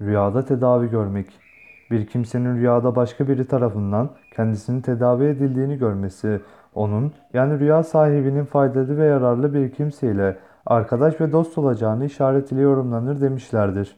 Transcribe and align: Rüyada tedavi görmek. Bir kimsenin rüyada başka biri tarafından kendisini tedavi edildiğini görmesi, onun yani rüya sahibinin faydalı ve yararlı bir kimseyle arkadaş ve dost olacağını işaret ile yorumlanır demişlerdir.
Rüyada 0.00 0.44
tedavi 0.44 0.90
görmek. 0.90 1.26
Bir 1.90 2.06
kimsenin 2.06 2.56
rüyada 2.56 2.96
başka 2.96 3.28
biri 3.28 3.46
tarafından 3.46 4.10
kendisini 4.36 4.82
tedavi 4.82 5.24
edildiğini 5.24 5.78
görmesi, 5.78 6.40
onun 6.74 7.12
yani 7.34 7.58
rüya 7.60 7.82
sahibinin 7.82 8.44
faydalı 8.44 8.96
ve 8.98 9.04
yararlı 9.06 9.54
bir 9.54 9.72
kimseyle 9.72 10.38
arkadaş 10.66 11.20
ve 11.20 11.32
dost 11.32 11.58
olacağını 11.58 12.04
işaret 12.04 12.52
ile 12.52 12.60
yorumlanır 12.60 13.20
demişlerdir. 13.20 13.96